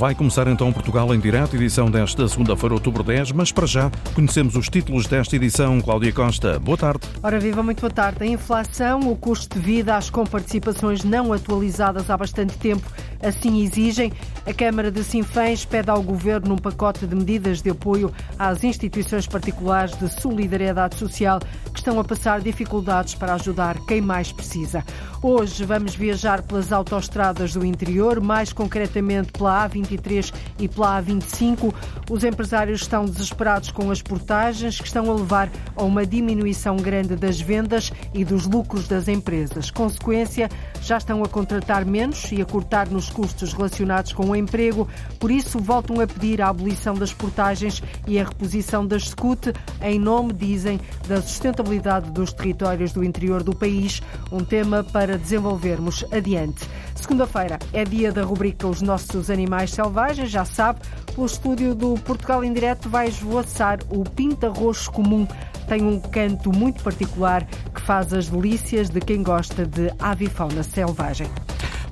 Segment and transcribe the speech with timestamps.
[0.00, 4.56] Vai começar então Portugal em direto, edição desta segunda-feira, outubro 10, mas para já conhecemos
[4.56, 5.78] os títulos desta edição.
[5.78, 7.06] Cláudia Costa, boa tarde.
[7.22, 8.24] Ora viva, muito boa tarde.
[8.24, 12.90] A inflação, o custo de vida, as comparticipações não atualizadas há bastante tempo,
[13.22, 14.12] assim exigem.
[14.46, 19.26] A Câmara de Sinfãs pede ao Governo um pacote de medidas de apoio às instituições
[19.26, 21.40] particulares de solidariedade social
[21.72, 24.84] que estão a passar dificuldades para ajudar quem mais precisa.
[25.22, 31.74] Hoje vamos viajar pelas autoestradas do interior, mais concretamente pela A23 e pela A25.
[32.10, 37.16] Os empresários estão desesperados com as portagens que estão a levar a uma diminuição grande
[37.16, 39.70] das vendas e dos lucros das empresas.
[39.70, 40.48] Consequência,
[40.82, 45.30] já estão a contratar menos e a cortar nos custos relacionados com o emprego, por
[45.30, 50.32] isso voltam a pedir a abolição das portagens e a reposição das SCUT em nome,
[50.32, 56.68] dizem, da sustentabilidade dos territórios do interior do país, um tema para desenvolvermos adiante.
[56.94, 60.80] Segunda-feira é dia da rubrica Os Nossos Animais Selvagens, já sabe,
[61.14, 65.26] pelo estúdio do Portugal em Direto vai esvoaçar o pinta-roxo comum.
[65.70, 71.28] Tem um canto muito particular que faz as delícias de quem gosta de avifauna selvagem.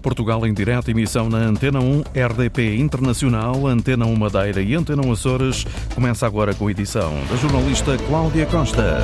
[0.02, 5.12] Portugal em direto, emissão na Antena 1, RDP Internacional, Antena 1 Madeira e Antena 1
[5.12, 5.64] Açores.
[5.94, 8.98] Começa agora com a edição da jornalista Cláudia Costa.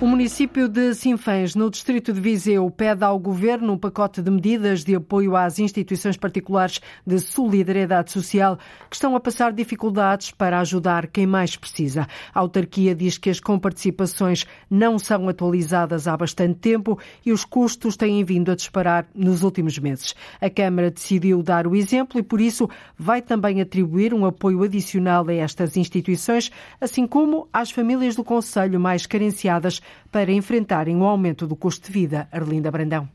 [0.00, 4.82] O município de Sinfãs, no distrito de Viseu, pede ao governo um pacote de medidas
[4.82, 11.06] de apoio às instituições particulares de solidariedade social que estão a passar dificuldades para ajudar
[11.06, 12.08] quem mais precisa.
[12.32, 17.94] A autarquia diz que as comparticipações não são atualizadas há bastante tempo e os custos
[17.94, 20.14] têm vindo a disparar nos últimos meses.
[20.40, 25.28] A Câmara decidiu dar o exemplo e, por isso, vai também atribuir um apoio adicional
[25.28, 31.46] a estas instituições, assim como às famílias do Conselho mais carenciadas para enfrentarem o aumento
[31.46, 32.28] do custo de vida.
[32.32, 33.08] Arlinda Brandão.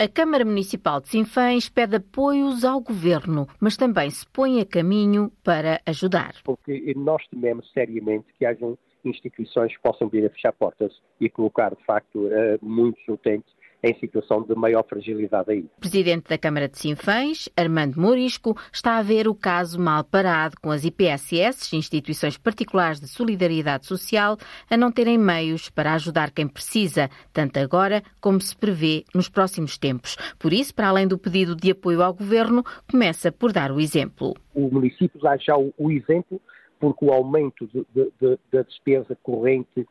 [0.00, 5.32] A Câmara Municipal de Sinfãs pede apoios ao Governo, mas também se põe a caminho
[5.42, 6.34] para ajudar.
[6.44, 11.74] Porque nós tememos seriamente que hajam instituições que possam vir a fechar portas e colocar,
[11.74, 13.52] de facto, eh, muitos utentes
[13.82, 15.64] em situação de maior fragilidade.
[15.76, 20.56] O presidente da Câmara de Sinfãs, Armando Morisco, está a ver o caso mal parado
[20.60, 24.36] com as IPSS, instituições particulares de solidariedade social,
[24.68, 29.78] a não terem meios para ajudar quem precisa, tanto agora como se prevê nos próximos
[29.78, 30.16] tempos.
[30.38, 34.34] Por isso, para além do pedido de apoio ao governo, começa por dar o exemplo.
[34.54, 36.40] O município dá já o, exemplo
[36.80, 39.86] porque o aumento de, de, de, da despesa corrente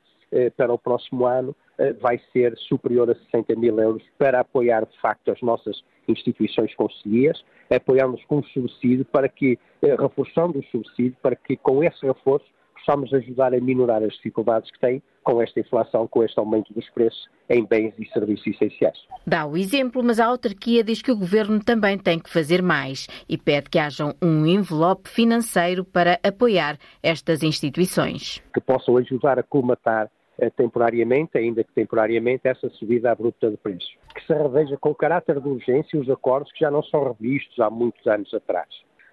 [0.57, 4.99] para o próximo ano eh, vai ser superior a 60 mil euros para apoiar, de
[4.99, 11.35] facto, as nossas instituições conselheiras, apoiando-nos com subsídio para que, eh, reforçando o subsídio, para
[11.35, 16.07] que com esse reforço possamos ajudar a minorar as dificuldades que tem com esta inflação,
[16.07, 18.97] com este aumento dos preços em bens e serviços essenciais.
[19.25, 23.07] Dá o exemplo, mas a autarquia diz que o governo também tem que fazer mais
[23.27, 28.41] e pede que haja um envelope financeiro para apoiar estas instituições.
[28.53, 30.16] Que possam ajudar a colmatar eh,
[30.55, 33.97] temporariamente, ainda que temporariamente, essa subida abrupta de preços.
[34.13, 37.69] Que se reveja com caráter de urgência os acordos que já não são revistos há
[37.69, 38.67] muitos anos atrás.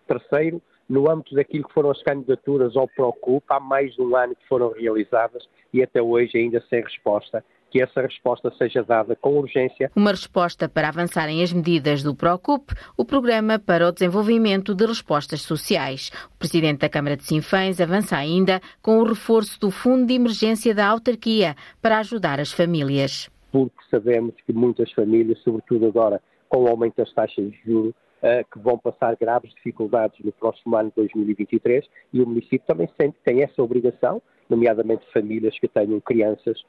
[0.07, 4.37] Terceiro, no âmbito daquilo que foram as candidaturas ao Procup, há mais de um ano
[4.37, 9.37] que foram realizadas e até hoje ainda sem resposta que essa resposta seja dada com
[9.37, 9.91] urgência.
[9.97, 15.43] Uma resposta para avançarem as medidas do PROCUP, o Programa para o Desenvolvimento de Respostas
[15.43, 16.13] Sociais.
[16.37, 20.73] O Presidente da Câmara de Sinfãs avança ainda com o reforço do Fundo de Emergência
[20.73, 23.29] da Autarquia para ajudar as famílias.
[23.51, 27.93] Porque sabemos que muitas famílias, sobretudo agora com o aumento das taxas de juros,
[28.23, 32.89] eh, que vão passar graves dificuldades no próximo ano de 2023 e o município também
[32.97, 36.63] sempre tem essa obrigação, nomeadamente famílias que tenham crianças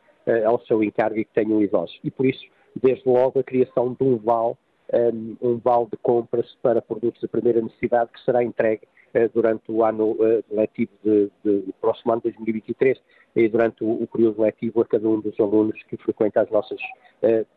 [0.46, 1.97] ao seu encargo e que tenham idosos.
[2.03, 2.44] E por isso,
[2.81, 4.56] desde logo, a criação de um vale,
[4.94, 8.81] um, um vale de compras para produtos de primeira necessidade que será entregue
[9.16, 13.00] uh, durante o ano uh, letivo de, de, próximo ano 2023
[13.36, 16.80] e durante o, o, período letivo a cada um dos alunos que frequenta as nossas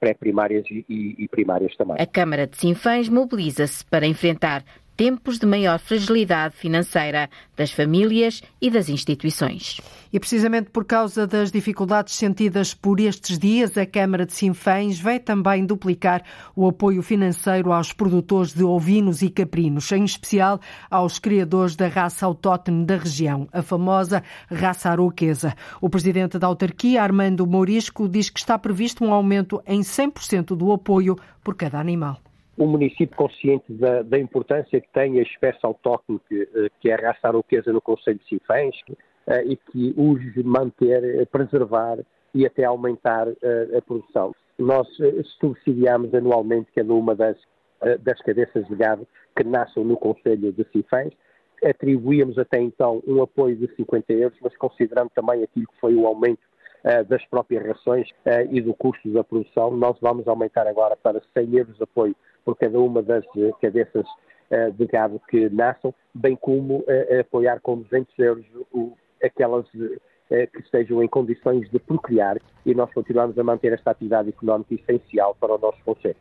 [0.01, 1.97] pré-primárias e, e, e primárias também.
[2.01, 4.65] A Câmara de Sinfãs mobiliza-se para enfrentar
[4.99, 9.81] tempos de maior fragilidade financeira das famílias e das instituições.
[10.13, 15.21] E precisamente por causa das dificuldades sentidas por estes dias, a Câmara de Sinfãs vai
[15.21, 16.25] também duplicar
[16.57, 20.61] o apoio financeiro aos produtores de ovinos e caprinos, em especial
[20.91, 25.55] aos criadores da raça autóctone da região, a famosa raça aroquesa.
[25.81, 30.73] O presidente da autarquia, Armando Mourisco, diz que está previsto um aumento em 100% do
[30.73, 32.21] apoio por cada animal
[32.59, 36.95] o município consciente da, da, importância que tem a espécie autóctone que, eh, que é
[36.95, 38.75] a raça aroquesa no Conselho de Sinfãs
[39.29, 41.99] eh, e que urge manter, eh, preservar
[42.35, 44.35] e até aumentar a produção.
[44.59, 44.87] Nós
[45.41, 47.39] subsidiamos anualmente cada uma das
[48.03, 51.11] das cabeças de gado que nascem no Conselho de Sinfãs.
[51.65, 56.07] Atribuíamos até então um apoio de 50 euros, mas considerando também aquilo que foi o
[56.07, 56.43] aumento
[57.09, 58.09] das próprias rações
[58.51, 62.15] e do custo da produção, nós vamos aumentar agora para 100 euros de apoio
[62.49, 63.27] por cada uma das
[63.61, 64.07] cabeças
[64.51, 66.83] uh, de gado que nasçam, bem como
[67.21, 68.47] apoiar com 200 euros
[69.23, 74.75] aquelas que estejam em condições de procriar e nós continuamos a manter esta atividade económica
[74.75, 76.17] essencial para o nosso Conselho.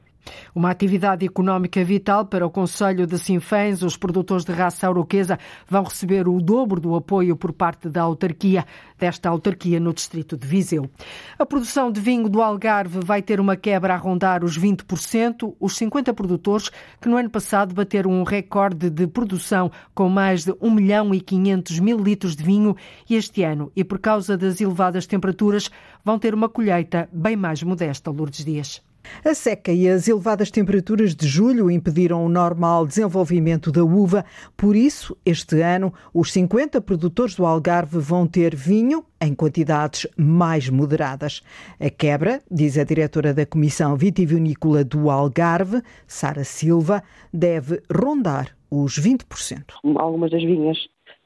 [0.54, 3.82] Uma atividade económica vital para o Conselho de Sinfãs.
[3.84, 5.38] Os produtores de raça auroquesa
[5.70, 8.66] vão receber o dobro do apoio por parte da autarquia,
[8.98, 10.90] desta autarquia no distrito de Viseu.
[11.38, 15.56] A produção de vinho do Algarve vai ter uma quebra a rondar os 20%.
[15.60, 20.54] Os 50 produtores que no ano passado bateram um recorde de produção com mais de
[20.62, 22.76] 1 milhão e 500 mil litros de vinho
[23.10, 25.70] e este ano, e por causa das elevadas temperaturas,
[26.04, 28.87] vão ter uma colheita bem mais modesta, Lourdes Dias.
[29.24, 34.26] A seca e as elevadas temperaturas de julho impediram o normal desenvolvimento da uva,
[34.56, 40.70] por isso, este ano, os 50 produtores do Algarve vão ter vinho em quantidades mais
[40.70, 41.42] moderadas.
[41.80, 49.00] A quebra, diz a diretora da Comissão Vitivinícola do Algarve, Sara Silva, deve rondar os
[49.00, 49.74] 20%.
[49.96, 50.78] Algumas das vinhas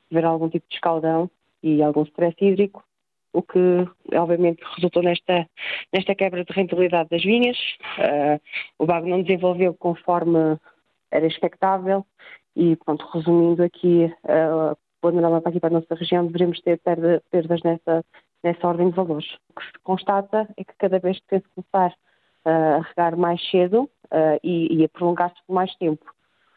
[0.10, 1.30] tiveram algum tipo de escaldão
[1.64, 2.84] e algum stress hídrico,
[3.34, 5.48] o que obviamente resultou nesta,
[5.94, 7.58] nesta quebra de rentabilidade das vinhas.
[7.98, 8.40] Uh,
[8.80, 10.58] o bago não desenvolveu conforme
[11.12, 12.06] era expectável
[12.56, 16.80] e, pronto, resumindo aqui, uh, o panorama para aqui para a nossa região, deveremos ter
[16.80, 18.06] perdas nessa,
[18.44, 19.28] nessa ordem de valores.
[19.50, 21.92] O que se constata é que cada vez que se começar
[22.46, 26.06] uh, a regar mais cedo uh, e, e a prolongar-se por mais tempo,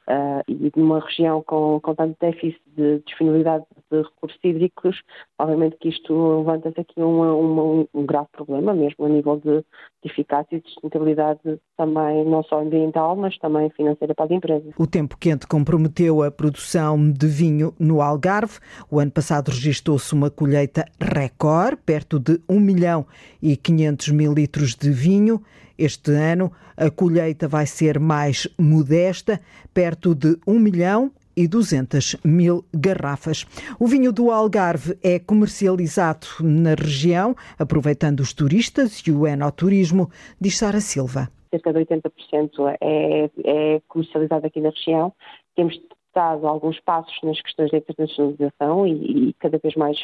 [0.09, 5.01] uh, e numa região com, com tanto déficit de disponibilidade de recursos hídricos,
[5.39, 9.65] obviamente que isto levanta-se aqui um, um, grave problema, mesmo a nível de, de
[10.11, 11.41] eficácia e de sustentabilidade
[11.77, 14.73] também, não só ambiental, mas também financeira para as empresas.
[14.79, 18.59] O tempo quente comprometeu a produção de vinho no Algarve.
[18.91, 23.07] O ano passado registrou-se uma colheita recorde, perto de 1 milhão
[23.41, 25.41] e 500 mil litros de vinho.
[25.79, 29.41] Este ano, a colheita vai ser mais modesta,
[29.73, 33.45] perto de 1 milhão e 200 mil garrafas.
[33.79, 40.11] O vinho do Algarve é comercializado na região, aproveitando os turistas e o enoturismo,
[40.41, 41.29] diz Sara Silva.
[41.51, 45.13] Cerca de 80% é, é comercializado aqui na região.
[45.55, 45.79] Temos
[46.15, 49.99] dado alguns passos nas questões da internacionalização e, e, cada vez mais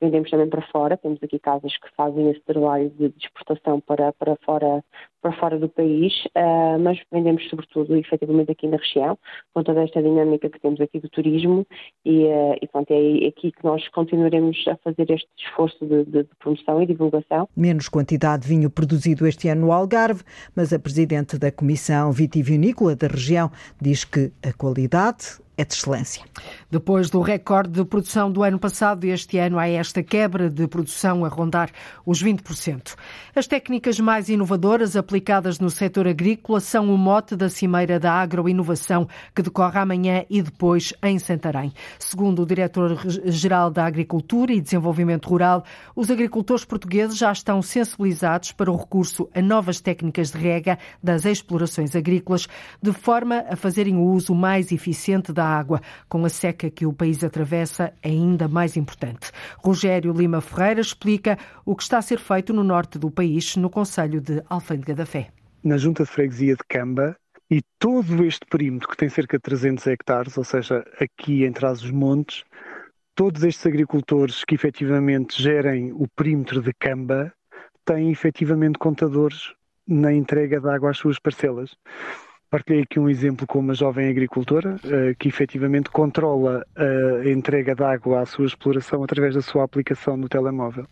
[0.00, 0.96] vendemos também para fora.
[0.96, 4.84] Temos aqui casas que fazem esse trabalho de, de exportação para, para, fora,
[5.22, 9.18] para fora do país, uh, mas vendemos sobretudo efetivamente aqui na região,
[9.54, 11.66] com toda esta dinâmica que temos aqui do turismo
[12.04, 16.22] e, uh, e pronto, é aqui que nós continuaremos a fazer este esforço de, de,
[16.24, 17.48] de, promoção e divulgação.
[17.56, 20.22] Menos quantidade de vinho produzido este ano no Algarve,
[20.54, 23.50] mas a Presidente da Comissão Vitivinícola da região
[23.80, 26.22] diz que a qualidade é de excelência.
[26.70, 31.24] Depois do recorde de produção do ano passado, este ano há esta quebra de produção
[31.24, 31.70] a rondar
[32.04, 32.94] os 20%.
[33.34, 39.08] As técnicas mais inovadoras aplicadas no setor agrícola são o mote da Cimeira da Agroinovação,
[39.34, 41.72] que decorre amanhã e depois em Santarém.
[41.98, 45.64] Segundo o Diretor-Geral da Agricultura e Desenvolvimento Rural,
[45.94, 51.24] os agricultores portugueses já estão sensibilizados para o recurso a novas técnicas de rega das
[51.24, 52.48] explorações agrícolas,
[52.82, 55.80] de forma a fazerem o uso mais eficiente da água.
[56.08, 59.30] Com a seca que o país atravessa, é ainda mais importante.
[59.58, 63.70] Rogério Lima Ferreira explica o que está a ser feito no norte do país, no
[63.70, 65.30] Conselho de Alfândega da Fé.
[65.62, 67.16] Na Junta de Freguesia de Camba,
[67.50, 72.44] e todo este perímetro, que tem cerca de 300 hectares, ou seja, aqui em Trás-os-Montes,
[73.14, 77.32] todos estes agricultores que efetivamente gerem o perímetro de Camba
[77.84, 79.52] têm efetivamente contadores
[79.86, 81.76] na entrega de água às suas parcelas.
[82.54, 87.82] Partilhei aqui um exemplo com uma jovem agricultora uh, que efetivamente controla a entrega de
[87.82, 90.86] água à sua exploração através da sua aplicação no telemóvel.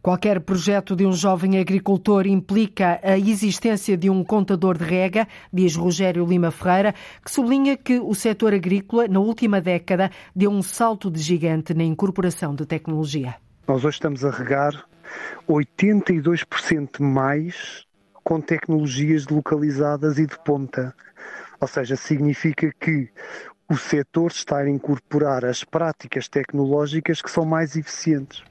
[0.00, 5.74] Qualquer projeto de um jovem agricultor implica a existência de um contador de rega, diz
[5.74, 11.10] Rogério Lima Ferreira, que sublinha que o setor agrícola, na última década, deu um salto
[11.10, 13.34] de gigante na incorporação de tecnologia.
[13.66, 14.84] Nós hoje estamos a regar
[15.48, 17.83] 82% mais
[18.24, 20.94] com tecnologias localizadas e de ponta.
[21.60, 23.10] Ou seja, significa que
[23.70, 28.42] o setor está a incorporar as práticas tecnológicas que são mais eficientes.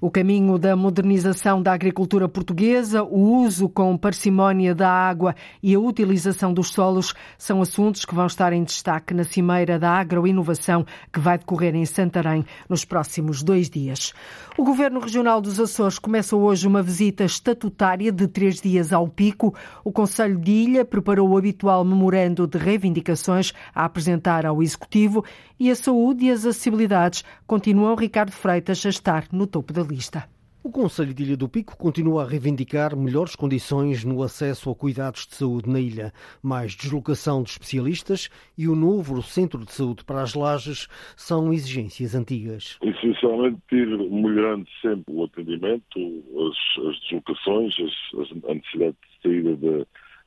[0.00, 5.80] O caminho da modernização da agricultura portuguesa, o uso com parcimónia da água e a
[5.80, 11.20] utilização dos solos são assuntos que vão estar em destaque na Cimeira da Agroinovação que
[11.20, 14.12] vai decorrer em Santarém nos próximos dois dias.
[14.58, 19.54] O Governo Regional dos Açores começa hoje uma visita estatutária de três dias ao Pico.
[19.84, 25.24] O Conselho de Ilha preparou o habitual memorando de reivindicações a apresentar ao Executivo
[25.58, 30.28] e a saúde e as acessibilidades continuam Ricardo Freitas a estar no topo da lista.
[30.64, 35.26] O Conselho de Ilha do Pico continua a reivindicar melhores condições no acesso a cuidados
[35.26, 40.22] de saúde na ilha, mais deslocação de especialistas e o novo Centro de Saúde para
[40.22, 42.78] as Lajes são exigências antigas.
[42.80, 49.86] Essencialmente ir melhorando sempre o atendimento, as, as deslocações, as, a necessidade de saída de,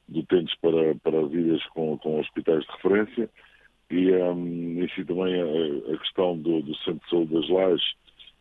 [0.09, 3.29] de utentes para, para as ilhas com, com hospitais de referência
[3.95, 7.95] e, um, e si também a, a questão do, do Centro de Saúde das Lajes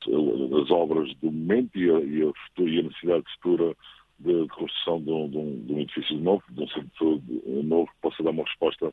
[0.07, 3.75] as obras do momento e a, e a, e a necessidade futura
[4.19, 7.23] de, de construção de um, de, um, de um, edifício novo, de um centro
[7.65, 8.93] novo que possa dar uma resposta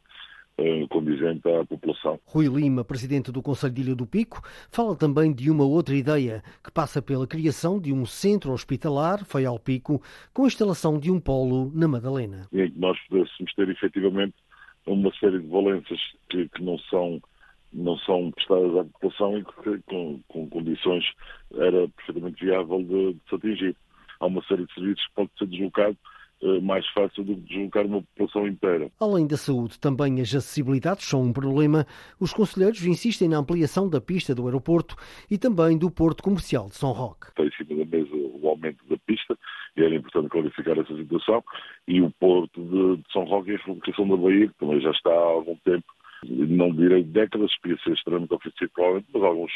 [0.58, 2.20] eh, condizente à população.
[2.26, 4.42] Rui Lima, presidente do Conselho de Ilha do Pico,
[4.72, 9.46] fala também de uma outra ideia que passa pela criação de um centro hospitalar, foi
[9.46, 10.02] ao Pico,
[10.34, 12.48] com a instalação de um polo na Madalena.
[12.54, 14.36] Em que nós pudéssemos ter efetivamente
[14.86, 17.22] uma série de valências que, que não são
[17.74, 21.06] não são prestadas à população e que com, com condições
[21.54, 23.76] era perfeitamente viável de, de, se atingir.
[24.20, 25.98] Há uma série de serviços que pode ser deslocado
[26.44, 28.92] eh, mais fácil do que deslocar uma população inteira.
[29.00, 31.86] Além da saúde, também as acessibilidades são um problema.
[32.20, 34.96] Os conselheiros insistem na ampliação da pista do aeroporto
[35.30, 37.28] e também do porto comercial de São Roque.
[37.28, 39.38] Está em cima da mesa o aumento da pista
[39.76, 41.44] e era importante clarificar essa situação.
[41.88, 44.92] E o porto de, de São Roque e a relocação da Bahia, que também já
[44.92, 45.86] está há algum tempo
[46.24, 49.52] não direi décadas, podia ser extremamente ofensivo, provavelmente, mas alguns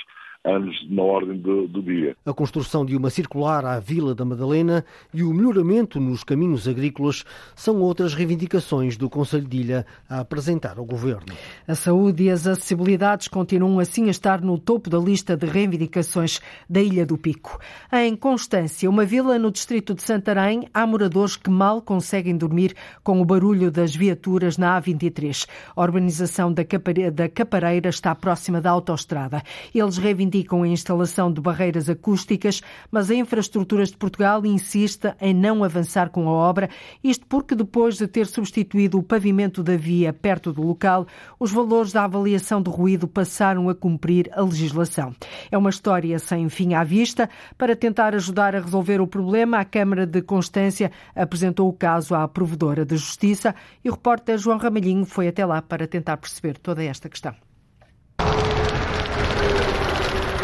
[0.46, 2.16] anos na ordem do, do, dia.
[2.26, 7.26] A construção de uma circular à Vila da Madalena e o melhoramento nos caminhos agrícolas
[7.56, 11.34] são outras reivindicações do Conselho de Ilha a apresentar ao Governo.
[11.68, 16.40] A saúde e as acessibilidades continuam assim a estar no topo da lista de reivindicações
[16.70, 17.60] da Ilha do Pico.
[17.92, 23.20] Em Constância, uma vila no distrito de Santarém, há moradores que mal conseguem dormir com
[23.20, 25.48] o barulho das viaturas na A23.
[25.76, 29.42] A urbanização da Capareira está próxima da autoestrada.
[29.74, 32.62] Eles reivindicam reivindicam a instalação de barreiras acústicas,
[32.92, 36.70] mas a Infraestruturas de Portugal insiste em não avançar com a obra,
[37.04, 41.08] isto porque depois de ter substituído o pavimento da via perto do local,
[41.40, 45.14] os valores da avaliação de ruído passaram a cumprir a legislação.
[45.50, 47.30] É uma história sem fim à vista.
[47.58, 52.28] Para tentar ajudar a resolver o problema, a Câmara de Constância apresentou o caso à
[52.28, 56.84] Provedora de Justiça e o repórter João Ramalhinho foi até lá para tentar perceber toda
[56.84, 57.36] esta questão.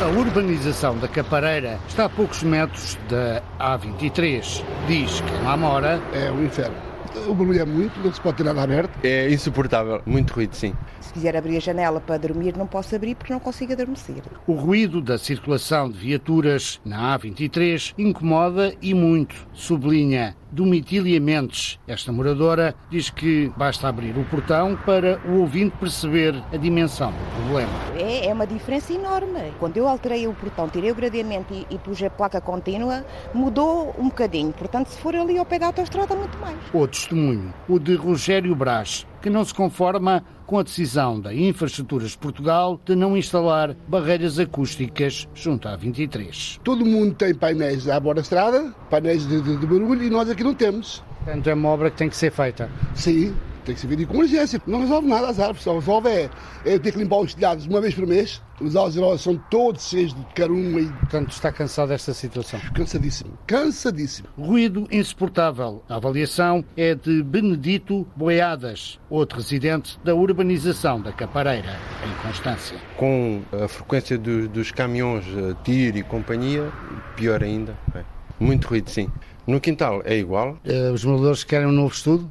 [0.01, 4.63] A urbanização da Capareira está a poucos metros da A23.
[4.87, 6.01] Diz que lá mora.
[6.11, 6.90] É um inferno.
[7.27, 8.91] O barulho é muito, não se pode ter nada aberto.
[9.03, 10.73] É insuportável, muito ruído, sim.
[10.99, 14.23] Se quiser abrir a janela para dormir, não posso abrir porque não consigo adormecer.
[14.47, 21.79] O ruído da circulação de viaturas na A23 incomoda e muito, sublinha Domitília Mendes.
[21.87, 27.43] Esta moradora diz que basta abrir o portão para o ouvinte perceber a dimensão do
[27.43, 27.71] problema.
[27.97, 29.53] É, é uma diferença enorme.
[29.59, 33.95] Quando eu alterei o portão, tirei o gradeamento e, e pus a placa contínua, mudou
[33.97, 34.51] um bocadinho.
[34.51, 36.57] Portanto, se for ali ao pé da autostrada, muito mais.
[36.73, 42.11] O testemunho, o de Rogério Brás, que não se conforma com a decisão da Infraestruturas
[42.11, 46.59] de Portugal de não instalar barreiras acústicas junto à 23.
[46.63, 50.29] Todo mundo tem painéis à borda da estrada, painéis de, de, de barulho, e nós
[50.29, 51.03] aqui não temos.
[51.23, 52.69] Portanto, é uma obra que tem que ser feita.
[52.93, 53.33] Sim,
[53.65, 54.61] tem que ser feita com urgência.
[54.65, 56.29] Não resolve nada as árvores, só resolve é,
[56.65, 58.41] é ter que limpar os telhados uma vez por mês.
[58.59, 60.85] Os algeróis são todos cheios de caruma e.
[60.87, 62.59] Portanto, está cansado desta situação?
[62.75, 64.27] Cansadíssimo, cansadíssimo.
[64.37, 65.83] Ruído insuportável.
[65.89, 71.75] A avaliação é de Benedito Boeadas, outro residente da urbanização da Capareira,
[72.05, 72.77] em Constância.
[72.97, 75.25] Com a frequência do, dos caminhões,
[75.63, 76.71] tiro e companhia,
[77.15, 77.75] pior ainda.
[77.95, 78.03] É.
[78.39, 79.07] Muito ruído, sim.
[79.45, 80.57] No quintal é igual.
[80.65, 82.29] Uh, os moradores querem um novo estudo?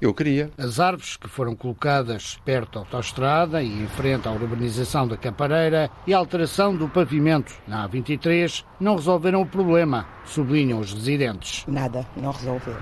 [0.00, 0.50] Eu queria.
[0.58, 5.90] As árvores que foram colocadas perto da autostrada e em frente à urbanização da Capareira
[6.06, 10.06] e a alteração do pavimento na A23 não resolveram o problema.
[10.26, 11.64] sublinham os residentes.
[11.68, 12.76] Nada, não resolveu.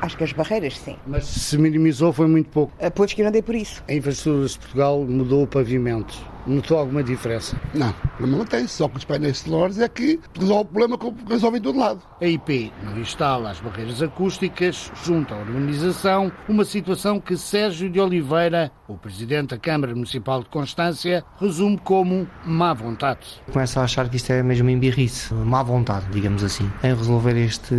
[0.00, 0.96] Acho que as barreiras sim.
[1.06, 2.72] Mas se minimizou foi muito pouco.
[2.94, 3.82] Pois que eu não dei por isso.
[3.88, 6.33] A Infraestruturas de Portugal mudou o pavimento.
[6.46, 7.56] Notou alguma diferença?
[7.72, 8.66] Não, o problema não tem.
[8.66, 12.02] Só que os painéis sonores é que resolve o problema que resolve em todo lado.
[12.20, 18.00] A IP não instala as barreiras acústicas junto à urbanização, uma situação que Sérgio de
[18.00, 23.20] Oliveira, o presidente da Câmara Municipal de Constância, resume como má vontade.
[23.50, 27.74] Começa a achar que isto é mesmo embirrice, má vontade, digamos assim, em resolver este,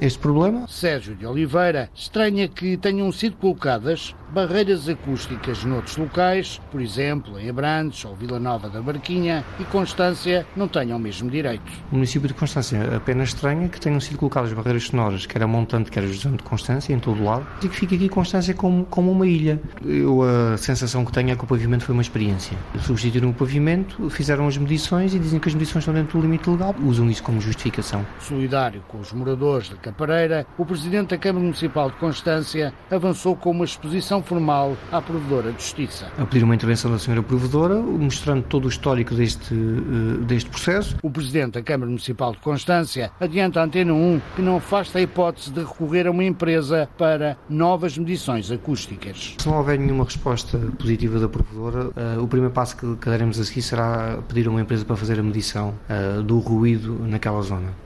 [0.00, 0.66] este problema.
[0.68, 7.48] Sérgio de Oliveira estranha que tenham sido colocadas barreiras acústicas noutros locais, por exemplo, em
[7.48, 11.70] Abrantes ou Vila Nova da Barquinha, e Constância não tenham o mesmo direito.
[11.90, 15.90] O município de Constância apenas estranha que tenham sido colocadas barreiras sonoras, quer a montante,
[15.90, 18.84] quer a zona de Constância, em todo o lado, e que fica aqui Constância como,
[18.86, 19.60] como uma ilha.
[19.84, 22.56] Eu a sensação que tenho é que o pavimento foi uma experiência.
[22.80, 26.48] Substituíram o pavimento, fizeram as medições e dizem que as medições estão dentro do limite
[26.48, 28.04] legal, usam isso como justificação.
[28.20, 33.50] Solidário com os moradores da Capareira, o presidente da Câmara Municipal de Constância avançou com
[33.50, 36.10] uma exposição formal à provedora de justiça.
[36.18, 40.96] A pedir uma intervenção da senhora provedora, mostrando todo o histórico deste, eh, deste processo.
[41.02, 45.02] O presidente da Câmara Municipal de Constância adianta à Antena 1 que não afasta a
[45.02, 49.34] hipótese de recorrer a uma empresa para novas medições acústicas.
[49.38, 53.44] Se não houver nenhuma resposta positiva da provedora, uh, o primeiro passo que, daremos a
[53.44, 57.85] seguir será pedir a uma empresa para fazer a medição uh, do ruído naquela zona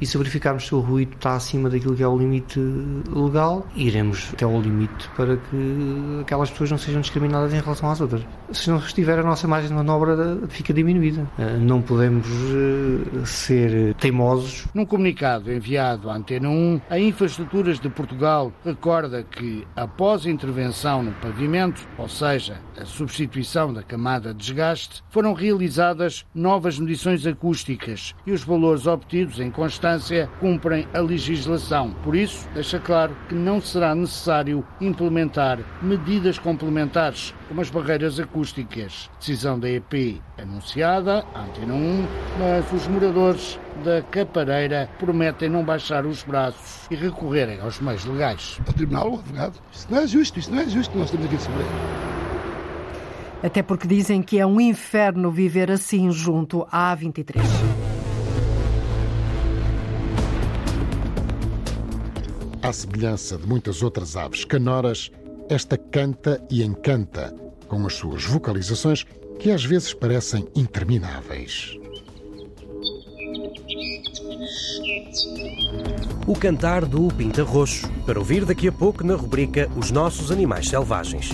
[0.00, 2.60] e se verificarmos se o ruído está acima daquilo que é o limite
[3.10, 8.00] legal, iremos até ao limite para que aquelas pessoas não sejam discriminadas em relação às
[8.00, 8.22] outras.
[8.52, 11.28] Se não estiver, a nossa margem de manobra fica diminuída.
[11.38, 14.66] Eh, não podemos eh, ser teimosos.
[14.74, 21.02] Num comunicado enviado à Antena 1, a Infraestruturas de Portugal recorda que, após a intervenção
[21.02, 28.14] no pavimento, ou seja, a substituição da camada de desgaste, foram realizadas novas medições acústicas
[28.26, 29.87] e os valores obtidos em constante
[30.40, 31.90] cumprem a legislação.
[32.02, 39.10] Por isso, deixa claro que não será necessário implementar medidas complementares, como as barreiras acústicas.
[39.18, 42.06] Decisão da EP anunciada, Antena 1,
[42.38, 48.60] mas os moradores da Capareira prometem não baixar os braços e recorrerem aos meios legais.
[48.68, 51.26] O tribunal, o advogado, isso não é justo, isso não é justo que nós temos
[51.26, 51.66] aqui de sofrer.
[53.42, 57.87] Até porque dizem que é um inferno viver assim junto à A23.
[62.68, 65.10] À semelhança de muitas outras aves canoras,
[65.48, 67.34] esta canta e encanta,
[67.66, 69.06] com as suas vocalizações
[69.38, 71.78] que às vezes parecem intermináveis.
[76.26, 80.68] O cantar do Pinta Roxo, para ouvir daqui a pouco na rubrica Os Nossos Animais
[80.68, 81.30] Selvagens.